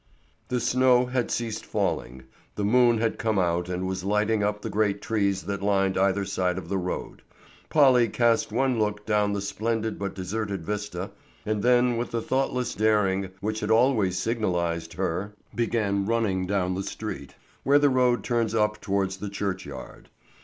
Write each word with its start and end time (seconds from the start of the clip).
The 0.47 0.59
snow 0.59 1.05
had 1.05 1.29
ceased 1.29 1.63
falling, 1.63 2.23
the 2.55 2.65
moon 2.65 2.97
had 2.97 3.19
come 3.19 3.37
out 3.37 3.69
and 3.69 3.85
was 3.85 4.03
lighting 4.03 4.41
up 4.41 4.63
the 4.63 4.69
great 4.71 4.99
trees 4.99 5.43
that 5.43 5.61
lined 5.61 5.95
either 5.95 6.25
side 6.25 6.57
of 6.57 6.69
the 6.69 6.77
road. 6.79 7.21
Polly 7.69 8.07
cast 8.07 8.51
one 8.51 8.79
look 8.79 9.05
down 9.05 9.33
the 9.33 9.41
splendid 9.41 9.99
but 9.99 10.15
deserted 10.15 10.65
vista, 10.65 11.11
and 11.45 11.61
then 11.61 11.97
with 11.97 12.09
the 12.09 12.19
thoughtless 12.23 12.73
daring 12.73 13.29
which 13.41 13.59
had 13.59 13.69
always 13.69 14.17
signalized 14.17 14.93
her, 14.93 15.35
began 15.53 16.07
running 16.07 16.47
down 16.47 16.73
the 16.73 16.81
street 16.81 17.35
towards 17.35 17.35
that 17.35 17.35
end 17.35 17.35
of 17.35 17.35
the 17.37 17.51
town 17.51 17.61
where 17.61 17.79
the 17.79 17.89
road 18.17 18.23
turns 18.23 18.55
up 18.55 18.81
towards 18.81 19.17
the 19.17 19.29
churchyard. 19.29 20.09